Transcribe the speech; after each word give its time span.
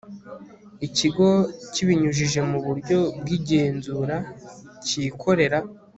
Ikigo 0.87 1.27
kibinyujije 1.73 2.39
mu 2.49 2.57
buryo 2.65 2.99
bw 3.19 3.27
igenzura 3.37 4.17
cyikorera 4.85 5.57